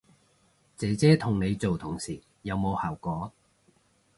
[0.75, 3.31] 姐姐同你做同事有冇效果